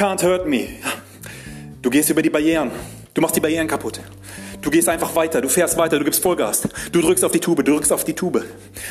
[0.00, 0.78] Can't hurt me.
[1.82, 2.70] Du gehst über die Barrieren.
[3.12, 4.00] Du machst die Barrieren kaputt.
[4.62, 6.62] Du gehst einfach weiter, du fährst weiter, du gibst Vollgas.
[6.90, 8.42] Du drückst auf die Tube, du drückst auf die Tube.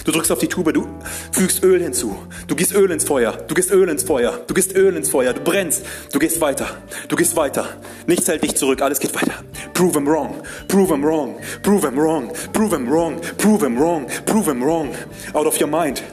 [0.06, 0.88] Du drückst auf die Tube, du
[1.32, 2.16] fügst Öl hinzu.
[2.48, 5.34] Du gießt Öl ins Feuer, du gehst Öl ins Feuer, du gehst Öl ins Feuer,
[5.34, 6.78] du brennst, du gehst weiter,
[7.08, 7.66] du gehst weiter.
[8.06, 9.44] Nichts hält dich zurück, alles geht weiter.
[9.74, 10.36] Prove him wrong,
[10.68, 14.92] prove him wrong, prove him wrong, prove him wrong, prove him wrong, prove him wrong.
[15.34, 16.04] Out of your mind,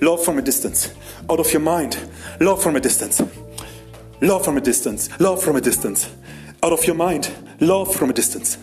[0.00, 0.90] love from a distance.
[1.28, 1.98] Out of your mind,
[2.38, 3.20] love from a distance.
[4.20, 6.08] Love from a distance, love from a distance.
[6.62, 8.58] Out of your mind, love from a distance.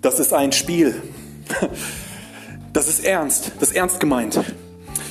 [0.00, 1.02] Das ist ein Spiel.
[2.72, 3.52] Das ist ernst.
[3.58, 4.38] Das ist ernst gemeint.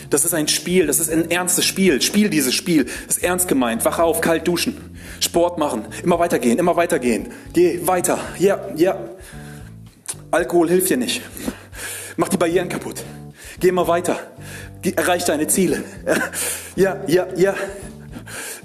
[0.10, 0.88] Das ist ein Spiel.
[0.88, 2.02] Das ist ein ernstes Spiel.
[2.02, 2.86] Spiel dieses Spiel.
[2.86, 3.84] Das ist ernst gemeint.
[3.84, 4.96] Wach auf, kalt duschen.
[5.20, 5.86] Sport machen.
[6.04, 7.30] Immer weitergehen, immer weitergehen.
[7.52, 8.20] Geh weiter.
[8.38, 8.98] Ja, ja.
[10.32, 11.22] Alkohol hilft dir nicht.
[12.16, 13.04] Mach die Barrieren kaputt.
[13.60, 14.20] Geh immer weiter.
[14.96, 15.84] Erreich deine Ziele.
[16.78, 17.56] Ja, ja, ja.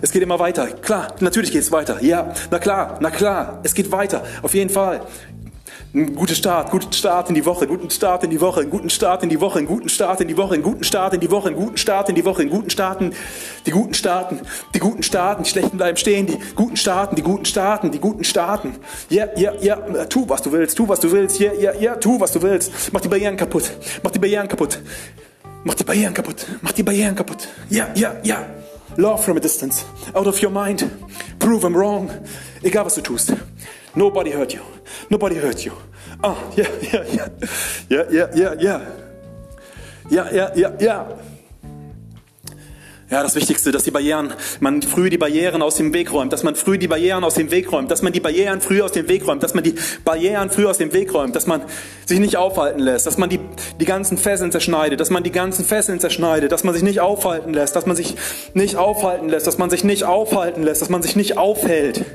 [0.02, 0.66] Es geht immer weiter.
[0.66, 2.02] Klar, natürlich geht es weiter.
[2.02, 3.60] Ja, na klar, na klar.
[3.62, 4.24] Es geht weiter.
[4.42, 5.00] Auf jeden Fall.
[5.94, 8.90] Ein guter Start, guten Start in die Woche, guten Start in die Woche, einen guten
[8.90, 11.76] Start in die Woche, guten Start in die Woche, guten Start in die Woche, guten
[11.76, 13.12] Start in die Woche, einen guten Starten,
[13.66, 14.40] die guten Starten,
[14.74, 18.24] die guten Starten, die schlechten bleiben stehen, die guten Starten, die guten Starten, die guten
[18.24, 18.74] Starten.
[19.10, 22.18] Ja, ja, ja, tu was du willst, tu was du willst, ja, ja, ja, tu
[22.18, 22.72] was du willst.
[22.92, 23.70] Mach die Barrieren kaputt,
[24.02, 24.80] mach die Barrieren kaputt,
[25.62, 27.48] mach die Barrieren kaputt, mach die Barrieren kaputt.
[27.68, 28.46] Ja, ja, ja.
[28.98, 30.90] Love from a distance, out of your mind,
[31.38, 32.10] prove them wrong.
[32.62, 33.32] Egal was du tust.
[33.94, 34.62] Nobody hurt you.
[35.10, 35.72] Nobody hurt you.
[36.22, 37.28] Ah, yeah, yeah, yeah,
[37.88, 38.80] yeah, yeah, yeah, yeah,
[40.10, 41.06] yeah, ja, ja, ja.
[43.12, 46.44] Ja, das Wichtigste, dass die Barrieren, man früh die Barrieren aus dem Weg räumt, dass
[46.44, 49.06] man früh die Barrieren aus dem Weg räumt, dass man die Barrieren früh aus dem
[49.06, 51.60] Weg räumt, dass man die Barrieren früh aus dem Weg räumt, dass man
[52.06, 53.38] sich nicht aufhalten lässt, dass man die,
[53.78, 57.52] die ganzen Fesseln zerschneidet, dass man die ganzen Fesseln zerschneidet, dass man sich nicht aufhalten
[57.52, 58.14] lässt, dass man sich
[58.54, 62.06] nicht aufhalten lässt, dass man sich nicht aufhalten lässt, dass man sich nicht aufhält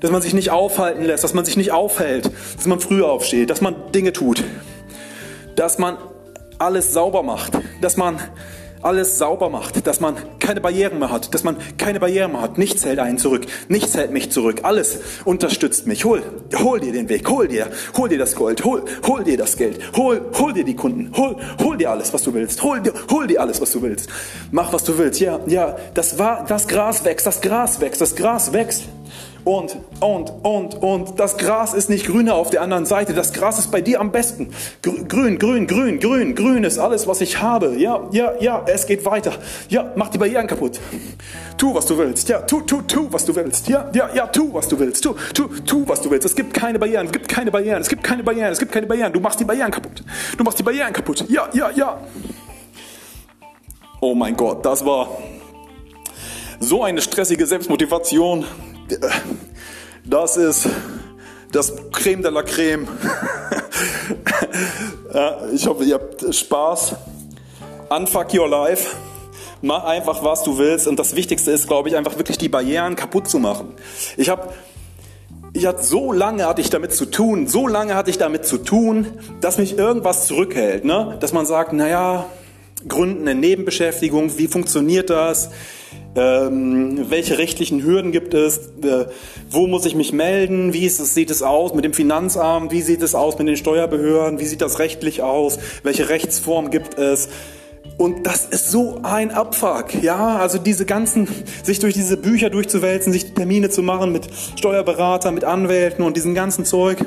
[0.00, 3.48] dass man sich nicht aufhalten lässt, dass man sich nicht aufhält, dass man früh aufsteht,
[3.48, 4.42] dass man Dinge tut,
[5.54, 5.98] dass man
[6.58, 8.18] alles sauber macht, dass man
[8.82, 12.58] alles sauber macht, dass man keine Barrieren mehr hat, dass man keine Barrieren mehr hat.
[12.58, 16.04] Nichts hält einen zurück, nichts hält mich zurück, alles unterstützt mich.
[16.04, 16.22] Hol,
[16.56, 19.78] hol dir den Weg, hol dir, hol dir das Gold, hol, hol dir das Geld,
[19.96, 23.26] hol, hol dir die Kunden, hol, hol dir alles, was du willst, hol dir, hol
[23.26, 24.08] dir alles, was du willst.
[24.50, 25.20] Mach, was du willst.
[25.20, 28.84] Ja, ja, das war, das Gras wächst, das Gras wächst, das Gras wächst.
[29.44, 33.12] Und, und, und, und das Gras ist nicht grüner auf der anderen Seite.
[33.12, 34.50] Das Gras ist bei dir am besten.
[34.82, 37.74] Grün, grün, grün, grün, grün ist alles, was ich habe.
[37.76, 39.32] Ja, ja, ja, es geht weiter.
[39.68, 40.78] Ja, mach die Barrieren kaputt.
[41.58, 42.28] Tu, was du willst.
[42.28, 43.66] Ja, tu, tu, tu, was du willst.
[43.68, 45.02] Ja, ja, ja, tu, was du willst.
[45.02, 46.24] Tu, tu, tu, was du willst.
[46.26, 48.86] Es gibt keine Barrieren, es gibt keine Barrieren, es gibt keine Barrieren, es gibt keine
[48.86, 49.12] Barrieren.
[49.12, 50.04] Du machst die Barrieren kaputt.
[50.38, 51.24] Du machst die Barrieren kaputt.
[51.28, 52.00] Ja, ja, ja.
[54.00, 55.08] Oh mein Gott, das war
[56.60, 58.44] so eine stressige Selbstmotivation.
[60.04, 60.68] Das ist
[61.52, 62.88] das Creme de la Creme.
[65.54, 66.96] ich hoffe, ihr habt Spaß.
[67.90, 68.96] Unfuck your life.
[69.60, 70.88] Mach einfach, was du willst.
[70.88, 73.74] Und das Wichtigste ist, glaube ich, einfach wirklich die Barrieren kaputt zu machen.
[74.16, 74.48] Ich habe
[75.54, 78.56] ich hatte, so lange hatte ich damit zu tun, so lange hatte ich damit zu
[78.56, 79.06] tun,
[79.42, 80.86] dass mich irgendwas zurückhält.
[80.86, 81.18] Ne?
[81.20, 82.24] Dass man sagt, naja,
[82.88, 85.50] Gründen eine Nebenbeschäftigung, wie funktioniert das?
[86.14, 88.58] Ähm, welche rechtlichen Hürden gibt es?
[88.82, 89.06] Äh,
[89.50, 90.72] wo muss ich mich melden?
[90.72, 92.70] Wie ist, sieht es aus mit dem Finanzamt?
[92.70, 94.38] Wie sieht es aus mit den Steuerbehörden?
[94.38, 95.58] Wie sieht das rechtlich aus?
[95.82, 97.28] Welche Rechtsform gibt es?
[97.98, 101.28] Und das ist so ein Abfuck, ja, also diese ganzen,
[101.62, 106.34] sich durch diese Bücher durchzuwälzen, sich Termine zu machen mit Steuerberatern, mit Anwälten und diesem
[106.34, 106.98] ganzen Zeug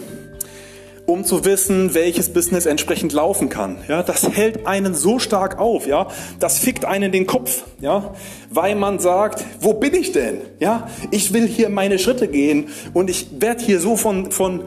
[1.06, 3.78] um zu wissen, welches Business entsprechend laufen kann.
[3.88, 6.08] Ja, das hält einen so stark auf, ja,
[6.40, 8.14] das fickt einen den Kopf, ja,
[8.50, 10.38] weil man sagt, wo bin ich denn?
[10.60, 14.64] Ja, ich will hier meine Schritte gehen und ich werde hier so von von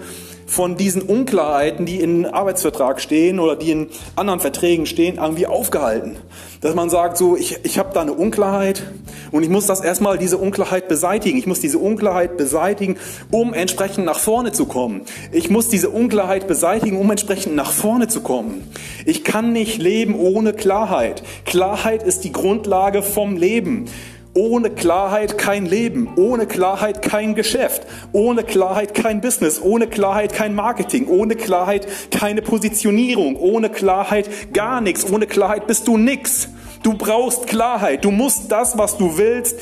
[0.49, 6.17] von diesen Unklarheiten, die in Arbeitsvertrag stehen oder die in anderen Verträgen stehen, irgendwie aufgehalten.
[6.63, 8.83] Dass man sagt, so, ich, ich habe da eine Unklarheit
[9.31, 11.39] und ich muss das erstmal, diese Unklarheit beseitigen.
[11.39, 12.97] Ich muss diese Unklarheit beseitigen,
[13.31, 15.03] um entsprechend nach vorne zu kommen.
[15.33, 18.67] Ich muss diese Unklarheit beseitigen, um entsprechend nach vorne zu kommen.
[19.05, 21.23] Ich kann nicht leben ohne Klarheit.
[21.45, 23.85] Klarheit ist die Grundlage vom Leben.
[24.39, 27.83] Ohne Klarheit kein Leben, ohne Klarheit kein Geschäft,
[28.13, 34.81] ohne Klarheit kein Business, ohne Klarheit kein Marketing, ohne Klarheit keine Positionierung, ohne Klarheit gar
[34.81, 36.51] nichts, ohne Klarheit bist du nix.
[36.85, 39.59] Du brauchst Klarheit, du musst das, was du willst,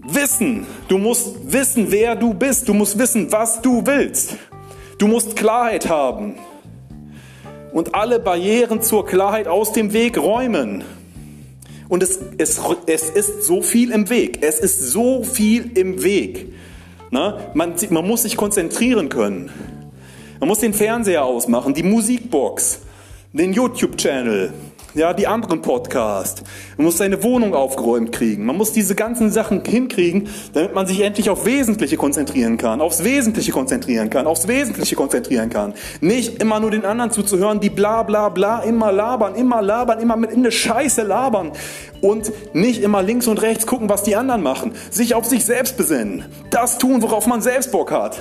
[0.00, 0.66] wissen.
[0.88, 4.34] Du musst wissen, wer du bist, du musst wissen, was du willst.
[4.98, 6.34] Du musst Klarheit haben
[7.72, 10.82] und alle Barrieren zur Klarheit aus dem Weg räumen.
[11.92, 14.38] Und es, es, es ist so viel im Weg.
[14.40, 16.50] Es ist so viel im Weg.
[17.10, 19.50] Na, man, man muss sich konzentrieren können.
[20.40, 22.80] Man muss den Fernseher ausmachen, die Musikbox,
[23.34, 24.54] den YouTube-Channel,
[24.94, 26.42] ja, die anderen Podcasts.
[26.76, 28.44] Man muss seine Wohnung aufgeräumt kriegen.
[28.44, 33.04] Man muss diese ganzen Sachen hinkriegen, damit man sich endlich auf Wesentliche konzentrieren kann, aufs
[33.04, 35.74] Wesentliche konzentrieren kann, aufs Wesentliche konzentrieren kann.
[36.00, 40.16] Nicht immer nur den anderen zuzuhören, die bla bla bla immer labern, immer labern, immer
[40.16, 41.52] mit in eine Scheiße labern
[42.00, 44.72] und nicht immer links und rechts gucken, was die anderen machen.
[44.90, 46.24] Sich auf sich selbst besinnen.
[46.50, 48.18] Das tun, worauf man selbst Bock hat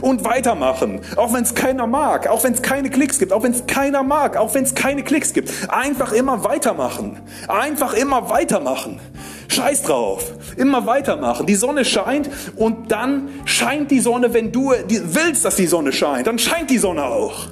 [0.00, 1.00] und weitermachen.
[1.16, 4.02] Auch wenn es keiner mag, auch wenn es keine Klicks gibt, auch wenn es keiner
[4.02, 5.50] mag, auch wenn es keine Klicks gibt.
[5.68, 7.20] Einfach immer weitermachen.
[7.48, 9.00] Einfach immer weitermachen.
[9.48, 10.32] Scheiß drauf.
[10.56, 11.46] Immer weitermachen.
[11.46, 16.26] Die Sonne scheint und dann scheint die Sonne, wenn du willst, dass die Sonne scheint,
[16.26, 17.48] dann scheint die Sonne auch.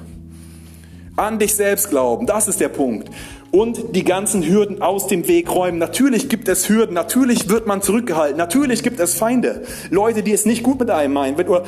[1.17, 3.09] An dich selbst glauben, das ist der Punkt
[3.51, 5.79] und die ganzen Hürden aus dem Weg räumen.
[5.79, 10.45] Natürlich gibt es Hürden, natürlich wird man zurückgehalten, natürlich gibt es Feinde, Leute, die es
[10.45, 11.63] nicht gut mit einem meinen, oder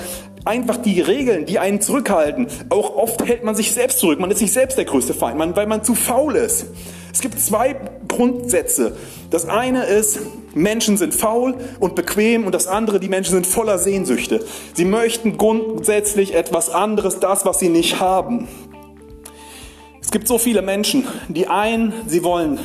[0.45, 2.47] einfach die Regeln, die einen zurückhalten.
[2.69, 5.67] Auch oft hält man sich selbst zurück, man ist sich selbst der größte Feind, weil
[5.67, 6.67] man zu faul ist.
[7.11, 7.75] Es gibt zwei
[8.07, 8.95] Grundsätze.
[9.31, 10.19] Das eine ist,
[10.53, 14.45] Menschen sind faul und bequem und das andere, die Menschen sind voller Sehnsüchte.
[14.75, 18.47] Sie möchten grundsätzlich etwas anderes, das, was sie nicht haben.
[20.01, 22.59] Es gibt so viele Menschen, die einen, sie wollen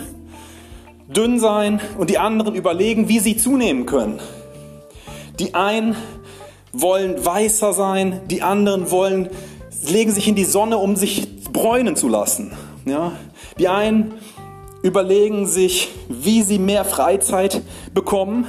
[1.08, 4.20] dünn sein und die anderen überlegen, wie sie zunehmen können.
[5.38, 5.96] Die einen
[6.72, 9.28] wollen weißer sein, die anderen wollen,
[9.86, 12.52] legen sich in die Sonne, um sich bräunen zu lassen.
[12.84, 13.12] Ja?
[13.58, 14.14] Die einen
[14.82, 18.46] überlegen sich, wie sie mehr Freizeit bekommen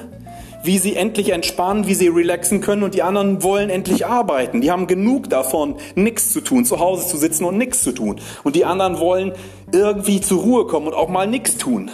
[0.66, 4.62] wie sie endlich entspannen, wie sie relaxen können und die anderen wollen endlich arbeiten.
[4.62, 8.20] Die haben genug davon, nichts zu tun, zu Hause zu sitzen und nichts zu tun.
[8.44, 9.34] Und die anderen wollen
[9.72, 11.92] irgendwie zur Ruhe kommen und auch mal nichts tun.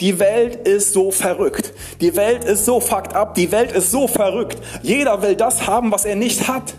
[0.00, 1.72] Die Welt ist so verrückt.
[2.00, 3.34] Die Welt ist so fucked up.
[3.34, 4.58] Die Welt ist so verrückt.
[4.82, 6.74] Jeder will das haben, was er nicht hat.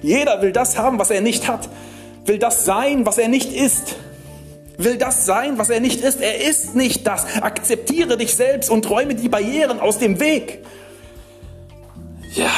[0.00, 1.68] Jeder will das haben, was er nicht hat.
[2.24, 3.96] Will das sein, was er nicht ist
[4.76, 6.20] will das sein, was er nicht ist.
[6.20, 7.26] Er ist nicht das.
[7.40, 10.64] Akzeptiere dich selbst und räume die Barrieren aus dem Weg.
[12.34, 12.50] Ja,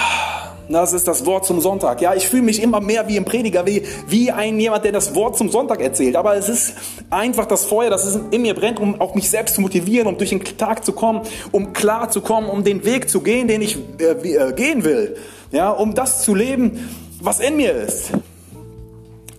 [0.69, 2.01] das ist das Wort zum Sonntag.
[2.01, 5.15] Ja, ich fühle mich immer mehr wie ein Prediger, wie, wie ein jemand, der das
[5.15, 6.17] Wort zum Sonntag erzählt.
[6.17, 6.75] Aber es ist
[7.11, 10.31] einfach das Feuer, das in mir brennt, um auch mich selbst zu motivieren, um durch
[10.31, 11.23] den Tag zu kommen,
[11.53, 15.17] um klar zu kommen, um den Weg zu gehen, den ich äh, äh gehen will.
[15.53, 16.89] Ja, um das zu leben,
[17.21, 18.11] was in mir ist.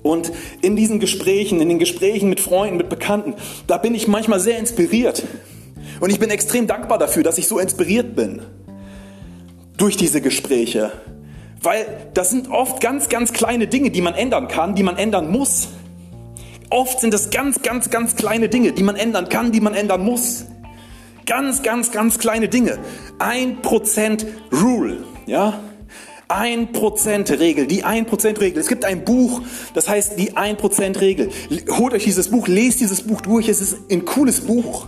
[0.08, 0.32] Und
[0.62, 3.36] in diesen Gesprächen, in den Gesprächen mit Freunden, mit Bekannten,
[3.68, 5.24] da bin ich manchmal sehr inspiriert.
[6.00, 8.42] Und ich bin extrem dankbar dafür, dass ich so inspiriert bin.
[9.78, 10.92] Durch diese Gespräche.
[11.62, 15.30] Weil das sind oft ganz, ganz kleine Dinge, die man ändern kann, die man ändern
[15.30, 15.70] muss.
[16.70, 20.04] Oft sind es ganz, ganz, ganz kleine Dinge, die man ändern kann, die man ändern
[20.04, 20.46] muss.
[21.26, 22.80] Ganz, ganz, ganz kleine Dinge.
[23.20, 25.60] Ein Prozent Rule, ja?
[26.30, 28.60] 1%-Regel, die 1%-Regel.
[28.60, 29.42] Es gibt ein Buch,
[29.74, 31.30] das heißt die 1%-Regel.
[31.72, 33.48] Holt euch dieses Buch, lest dieses Buch durch.
[33.48, 34.88] Es ist ein cooles Buch,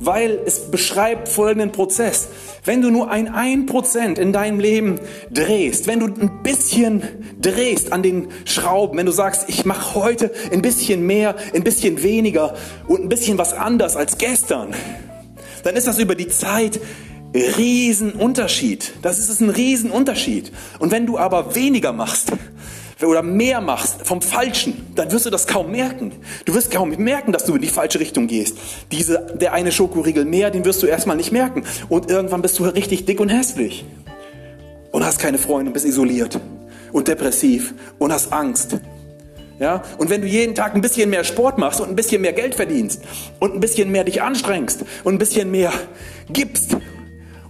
[0.00, 2.28] weil es beschreibt folgenden Prozess.
[2.64, 5.00] Wenn du nur ein 1% in deinem Leben
[5.30, 7.02] drehst, wenn du ein bisschen
[7.40, 12.02] drehst an den Schrauben, wenn du sagst, ich mache heute ein bisschen mehr, ein bisschen
[12.02, 12.54] weniger
[12.86, 14.74] und ein bisschen was anders als gestern,
[15.64, 16.80] dann ist das über die Zeit
[17.34, 18.94] Riesenunterschied.
[19.02, 20.52] Das ist ein Riesenunterschied.
[20.78, 22.32] Und wenn du aber weniger machst
[23.02, 26.12] oder mehr machst vom Falschen, dann wirst du das kaum merken.
[26.46, 28.56] Du wirst kaum merken, dass du in die falsche Richtung gehst.
[28.90, 31.64] Diese, der eine Schokoriegel mehr, den wirst du erstmal nicht merken.
[31.88, 33.84] Und irgendwann bist du richtig dick und hässlich.
[34.90, 36.40] Und hast keine Freunde und bist isoliert
[36.92, 38.78] und depressiv und hast Angst.
[39.60, 39.82] Ja?
[39.98, 42.54] Und wenn du jeden Tag ein bisschen mehr Sport machst und ein bisschen mehr Geld
[42.54, 43.02] verdienst
[43.38, 45.72] und ein bisschen mehr dich anstrengst und ein bisschen mehr
[46.32, 46.76] gibst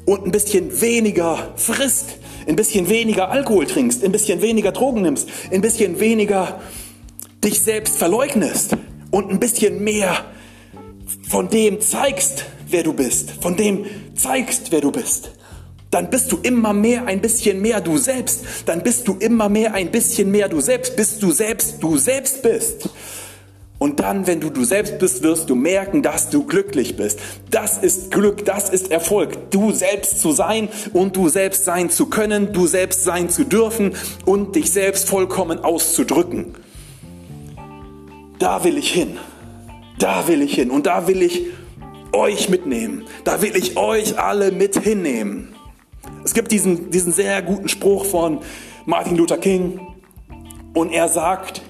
[0.08, 5.28] und ein bisschen weniger frisst, ein bisschen weniger Alkohol trinkst, ein bisschen weniger Drogen nimmst,
[5.52, 6.62] ein bisschen weniger
[7.44, 8.74] dich selbst verleugnest
[9.10, 10.24] und ein bisschen mehr
[11.28, 13.84] von dem zeigst, wer du bist, von dem
[14.14, 15.32] zeigst, wer du bist,
[15.90, 19.74] dann bist du immer mehr ein bisschen mehr du selbst, dann bist du immer mehr
[19.74, 22.88] ein bisschen mehr du selbst, bis du selbst du selbst bist.
[23.78, 27.20] Und dann, wenn du du selbst bist, wirst du merken, dass du glücklich bist.
[27.50, 29.50] Das ist Glück, das ist Erfolg.
[29.50, 33.94] Du selbst zu sein und du selbst sein zu können, du selbst sein zu dürfen
[34.24, 36.56] und dich selbst vollkommen auszudrücken.
[38.40, 39.16] Da will ich hin.
[39.98, 40.70] Da will ich hin.
[40.70, 41.46] Und da will ich
[42.12, 43.04] euch mitnehmen.
[43.22, 45.54] Da will ich euch alle mit hinnehmen.
[46.24, 48.40] Es gibt diesen, diesen sehr guten Spruch von
[48.86, 49.80] Martin Luther King.
[50.74, 51.62] Und er sagt,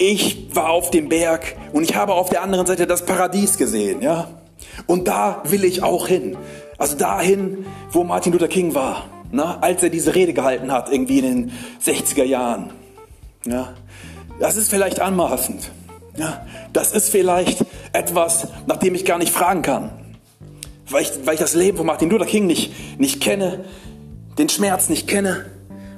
[0.00, 4.00] ich war auf dem Berg und ich habe auf der anderen Seite das Paradies gesehen,
[4.00, 4.28] ja.
[4.86, 6.38] Und da will ich auch hin.
[6.78, 11.18] Also dahin, wo Martin Luther King war, na, als er diese Rede gehalten hat, irgendwie
[11.18, 11.52] in den
[11.84, 12.72] 60er Jahren.
[13.44, 13.74] Ja,
[14.40, 15.70] das ist vielleicht anmaßend.
[16.16, 19.90] Ja, das ist vielleicht etwas, nach dem ich gar nicht fragen kann.
[20.88, 23.66] Weil ich, weil ich das Leben von Martin Luther King nicht, nicht kenne,
[24.38, 25.44] den Schmerz nicht kenne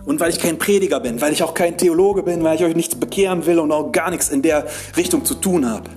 [0.05, 2.75] und weil ich kein Prediger bin, weil ich auch kein Theologe bin, weil ich euch
[2.75, 4.67] nichts bekehren will und auch gar nichts in der
[4.97, 5.89] Richtung zu tun habe.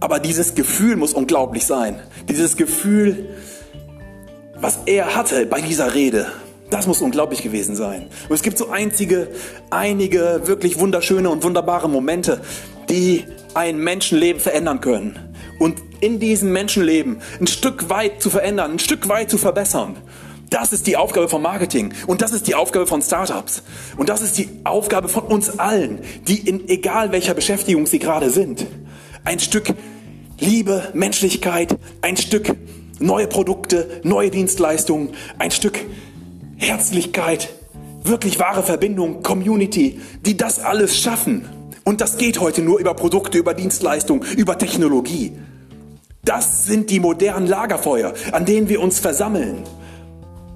[0.00, 2.00] Aber dieses Gefühl muss unglaublich sein.
[2.28, 3.28] Dieses Gefühl,
[4.58, 6.26] was er hatte bei dieser Rede,
[6.70, 8.08] das muss unglaublich gewesen sein.
[8.28, 9.28] Und es gibt so einzige,
[9.70, 12.40] einige wirklich wunderschöne und wunderbare Momente,
[12.90, 15.18] die ein Menschenleben verändern können.
[15.58, 19.96] Und in diesem Menschenleben ein Stück weit zu verändern, ein Stück weit zu verbessern.
[20.58, 23.62] Das ist die Aufgabe von Marketing und das ist die Aufgabe von Startups
[23.98, 28.30] und das ist die Aufgabe von uns allen, die in egal welcher Beschäftigung sie gerade
[28.30, 28.64] sind,
[29.22, 29.74] ein Stück
[30.40, 32.56] Liebe, Menschlichkeit, ein Stück
[32.98, 35.78] neue Produkte, neue Dienstleistungen, ein Stück
[36.56, 37.50] Herzlichkeit,
[38.02, 41.46] wirklich wahre Verbindung, Community, die das alles schaffen.
[41.84, 45.32] Und das geht heute nur über Produkte, über Dienstleistungen, über Technologie.
[46.24, 49.62] Das sind die modernen Lagerfeuer, an denen wir uns versammeln.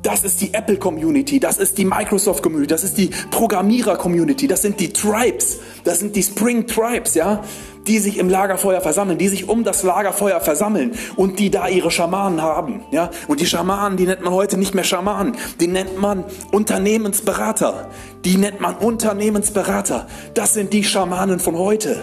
[0.03, 4.49] Das ist die Apple Community, das ist die Microsoft Community, das ist die Programmierer Community,
[4.49, 7.45] das sind die Tribes, das sind die Spring Tribes, ja,
[7.87, 11.91] die sich im Lagerfeuer versammeln, die sich um das Lagerfeuer versammeln und die da ihre
[11.91, 13.11] Schamanen haben, ja.
[13.29, 17.91] Und die Schamanen, die nennt man heute nicht mehr Schamanen, die nennt man Unternehmensberater,
[18.25, 20.07] die nennt man Unternehmensberater.
[20.33, 22.01] Das sind die Schamanen von heute.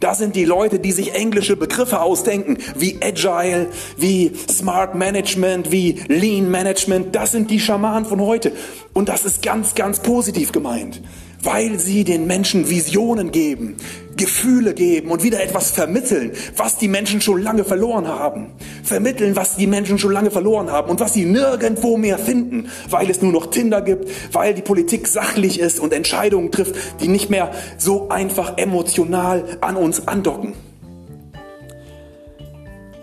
[0.00, 6.00] Das sind die Leute, die sich englische Begriffe ausdenken, wie Agile, wie Smart Management, wie
[6.08, 7.14] Lean Management.
[7.16, 8.52] Das sind die Schamanen von heute.
[8.92, 11.00] Und das ist ganz, ganz positiv gemeint
[11.42, 13.76] weil sie den Menschen Visionen geben,
[14.16, 18.48] Gefühle geben und wieder etwas vermitteln, was die Menschen schon lange verloren haben.
[18.82, 23.08] Vermitteln, was die Menschen schon lange verloren haben und was sie nirgendwo mehr finden, weil
[23.08, 27.30] es nur noch Tinder gibt, weil die Politik sachlich ist und Entscheidungen trifft, die nicht
[27.30, 30.54] mehr so einfach emotional an uns andocken.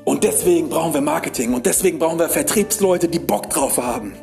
[0.04, 4.14] Und deswegen brauchen wir Marketing und deswegen brauchen wir Vertriebsleute, die Bock drauf haben.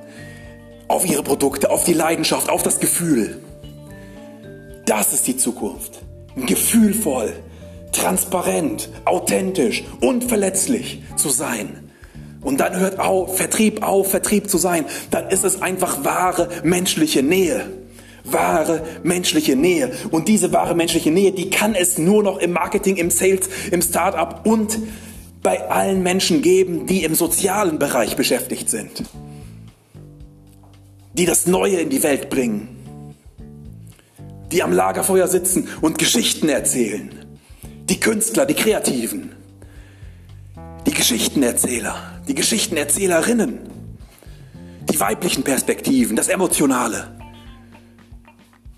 [0.87, 3.41] Auf ihre Produkte, auf die Leidenschaft, auf das Gefühl.
[4.85, 6.03] Das ist die Zukunft.
[6.35, 7.33] Gefühlvoll,
[7.93, 11.91] transparent, authentisch und verletzlich zu sein.
[12.41, 14.85] Und dann hört auf, Vertrieb auf, Vertrieb zu sein.
[15.11, 17.71] Dann ist es einfach wahre menschliche Nähe.
[18.25, 19.93] Wahre menschliche Nähe.
[20.11, 23.83] Und diese wahre menschliche Nähe, die kann es nur noch im Marketing, im Sales, im
[23.83, 24.79] Startup und
[25.43, 29.05] bei allen Menschen geben, die im sozialen Bereich beschäftigt sind.
[31.15, 32.82] Die das Neue in die Welt bringen
[34.53, 37.11] die am Lagerfeuer sitzen und Geschichten erzählen.
[37.89, 39.33] Die Künstler, die Kreativen,
[40.87, 41.97] die Geschichtenerzähler,
[42.29, 43.61] die Geschichtenerzählerinnen,
[44.91, 47.19] die weiblichen Perspektiven, das Emotionale.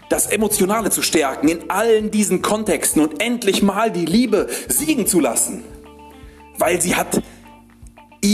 [0.09, 5.19] Das Emotionale zu stärken in allen diesen Kontexten und endlich mal die Liebe siegen zu
[5.19, 5.65] lassen,
[6.59, 7.21] weil sie hat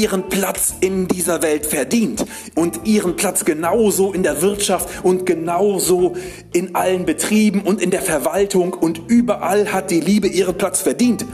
[0.00, 6.16] ihren Platz in dieser Welt verdient und ihren Platz genauso in der Wirtschaft und genauso
[6.54, 11.26] in allen Betrieben und in der Verwaltung und überall hat die Liebe ihren Platz verdient.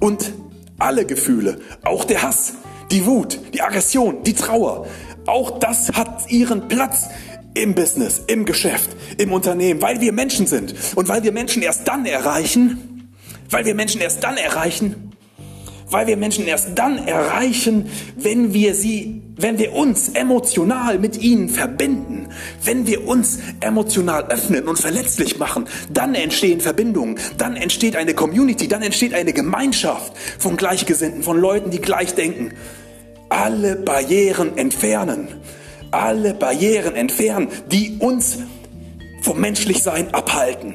[0.00, 0.32] Und
[0.78, 2.54] alle Gefühle, auch der Hass,
[2.90, 4.86] die Wut, die Aggression, die Trauer,
[5.26, 7.08] auch das hat ihren Platz
[7.54, 11.86] im Business, im Geschäft, im Unternehmen, weil wir Menschen sind und weil wir Menschen erst
[11.86, 13.10] dann erreichen,
[13.50, 15.05] weil wir Menschen erst dann erreichen,
[15.90, 21.48] weil wir Menschen erst dann erreichen, wenn wir sie, wenn wir uns emotional mit ihnen
[21.48, 22.28] verbinden,
[22.64, 28.68] wenn wir uns emotional öffnen und verletzlich machen, dann entstehen Verbindungen, dann entsteht eine Community,
[28.68, 32.52] dann entsteht eine Gemeinschaft von Gleichgesinnten, von Leuten, die gleich denken.
[33.28, 35.28] Alle Barrieren entfernen,
[35.90, 38.38] alle Barrieren entfernen, die uns
[39.22, 40.74] vom Menschlichsein abhalten.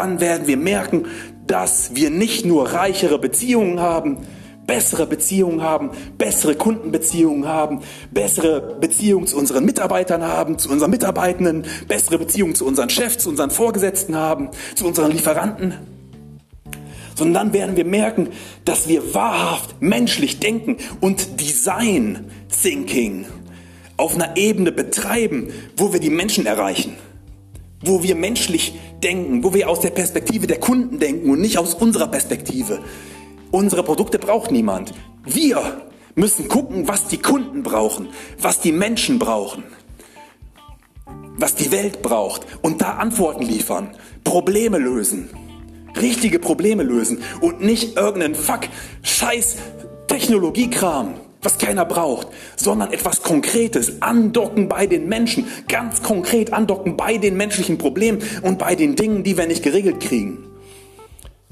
[0.00, 1.06] Dann werden wir merken,
[1.46, 4.18] dass wir nicht nur reichere Beziehungen haben,
[4.66, 7.80] bessere Beziehungen haben, bessere Kundenbeziehungen haben,
[8.10, 13.28] bessere Beziehungen zu unseren Mitarbeitern haben, zu unseren Mitarbeitenden, bessere Beziehungen zu unseren Chefs, zu
[13.28, 15.74] unseren Vorgesetzten haben, zu unseren Lieferanten.
[17.14, 18.28] Sondern dann werden wir merken,
[18.64, 22.30] dass wir wahrhaft menschlich denken und Design
[22.62, 23.26] Thinking
[23.98, 26.96] auf einer Ebene betreiben, wo wir die Menschen erreichen
[27.82, 31.74] wo wir menschlich denken, wo wir aus der Perspektive der Kunden denken und nicht aus
[31.74, 32.80] unserer Perspektive.
[33.50, 34.92] Unsere Produkte braucht niemand.
[35.24, 35.82] Wir
[36.14, 38.08] müssen gucken, was die Kunden brauchen,
[38.38, 39.64] was die Menschen brauchen,
[41.36, 45.30] was die Welt braucht und da Antworten liefern, Probleme lösen,
[46.00, 48.68] richtige Probleme lösen und nicht irgendeinen Fuck,
[49.02, 49.56] Scheiß,
[50.08, 57.16] Technologiekram, was keiner braucht, sondern etwas Konkretes, andocken bei den Menschen, ganz konkret andocken bei
[57.16, 60.46] den menschlichen Problemen und bei den Dingen, die wir nicht geregelt kriegen.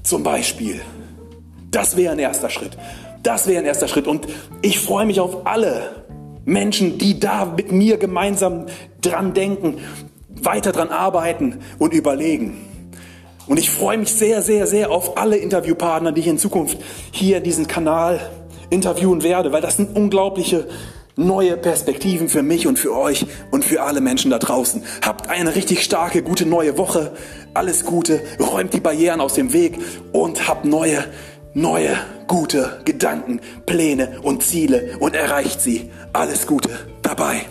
[0.02, 0.80] Zum Beispiel.
[1.70, 2.76] Das wäre ein erster Schritt.
[3.22, 4.06] Das wäre ein erster Schritt.
[4.06, 4.26] Und
[4.62, 6.04] ich freue mich auf alle
[6.44, 8.66] Menschen, die da mit mir gemeinsam
[9.00, 9.78] dran denken,
[10.42, 12.56] weiter dran arbeiten und überlegen.
[13.46, 16.78] Und ich freue mich sehr, sehr, sehr auf alle Interviewpartner, die ich in Zukunft
[17.12, 18.20] hier in diesem Kanal
[18.70, 20.66] interviewen werde, weil das sind unglaubliche
[21.18, 24.84] neue Perspektiven für mich und für euch und für alle Menschen da draußen.
[25.04, 27.12] Habt eine richtig starke, gute neue Woche.
[27.54, 28.20] Alles Gute.
[28.38, 29.78] Räumt die Barrieren aus dem Weg
[30.12, 31.04] und habt neue,
[31.54, 31.98] neue,
[32.28, 35.90] gute Gedanken, Pläne und Ziele und erreicht sie.
[36.12, 36.70] Alles Gute
[37.02, 37.46] dabei.